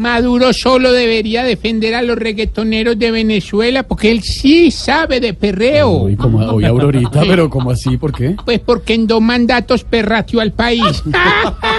[0.00, 5.90] Maduro solo debería defender a los reggaetoneros de Venezuela porque él sí sabe de perreo.
[5.90, 7.96] Uy, como hoy Aurorita, pero ¿cómo así?
[7.96, 8.36] ¿Por qué?
[8.44, 11.02] Pues porque en dos mandatos perrateó al país.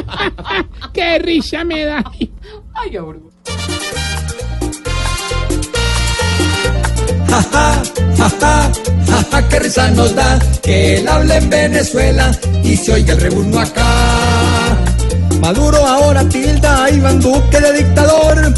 [0.93, 2.03] ¡Qué risa me da!
[2.73, 3.19] Ay, Aurora.
[7.29, 7.81] Ja, ja,
[8.17, 8.71] ja, ja,
[9.07, 13.21] ja, ja, qué risa nos da que él hable en Venezuela y se oiga el
[13.21, 14.18] rebuno acá.
[16.99, 18.53] Iván Duque de dictador,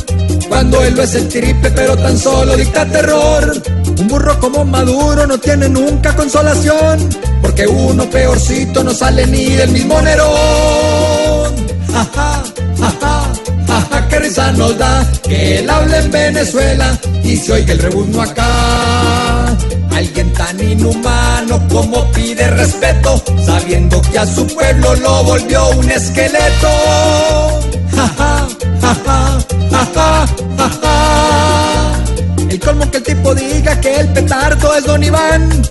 [0.49, 3.61] cuando él no es el triple pero tan solo dicta terror.
[3.99, 7.07] Un burro como Maduro no tiene nunca consolación,
[7.39, 11.53] porque uno peorcito no sale ni del mismo Nerón.
[11.93, 12.43] Ja, ja,
[13.91, 18.23] ja, qué risa nos da que él hable en Venezuela y se oiga el rebuzno
[18.23, 19.55] acá.
[19.93, 27.60] Alguien tan inhumano como pide respeto, sabiendo que a su pueblo lo volvió un esqueleto.
[32.49, 35.61] El colmo que el tipo diga que el petardo es Don Iván,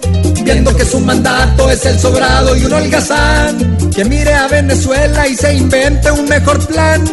[0.42, 3.77] viendo que su mandato es el sobrado y un holgazán.
[3.95, 7.05] Que mire a Venezuela y se invente un mejor plan,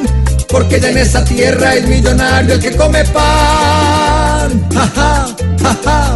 [0.47, 4.69] porque ya en esa tierra es millonario el que come pan.
[4.73, 6.15] Ja, ja,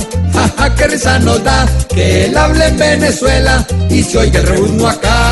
[0.57, 5.30] ja, qué risa da que él hable en Venezuela y se oiga el reúno acá.